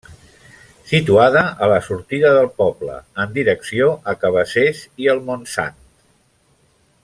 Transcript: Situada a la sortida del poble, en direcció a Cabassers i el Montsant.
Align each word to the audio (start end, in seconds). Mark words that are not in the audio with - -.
Situada 0.91 1.43
a 1.65 1.67
la 1.71 1.77
sortida 1.87 2.31
del 2.37 2.49
poble, 2.61 2.97
en 3.25 3.37
direcció 3.37 3.91
a 4.15 4.19
Cabassers 4.25 4.83
i 5.05 5.11
el 5.15 5.23
Montsant. 5.29 5.79